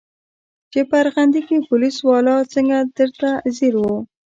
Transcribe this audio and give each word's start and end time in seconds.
چې 0.71 0.79
په 0.89 0.95
ارغندې 1.03 1.39
کښې 1.47 1.57
پوليس 1.69 1.95
والا 2.09 2.35
څنګه 2.53 2.77
درته 2.97 3.29
ځير 3.57 3.75
و. 3.81 3.85